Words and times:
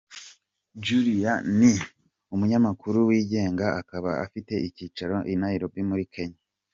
Julia 0.85 1.33
ni 1.59 1.71
umunyamakuru 2.33 2.97
wigenga 3.09 3.65
akaba 3.81 4.09
afite 4.25 4.53
icyicaro 4.67 5.17
i 5.33 5.35
Nairobi 5.41 5.81
muri 5.91 6.05
Kenya. 6.13 6.41